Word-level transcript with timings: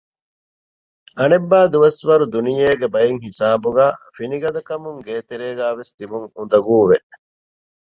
އަނެއްބައި 1.19 1.69
ދުވަސްވަރު 1.73 2.25
ދުނިޔޭގެ 2.33 2.87
ބައެއްހިސާބުގައި 2.93 3.95
ފިނިގަދަކަމުން 4.15 4.99
ގޭތެރޭގައިވެސް 5.07 5.93
ތިބުން 5.97 6.27
އުނދަގޫވެ 6.35 6.97